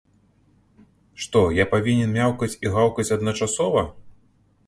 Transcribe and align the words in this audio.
Што, 1.25 1.41
я 1.57 1.65
павінен 1.75 2.09
мяўкаць 2.17 2.51
і 2.67 2.73
гаўкаць 2.79 3.07
адначасова?! 3.19 3.87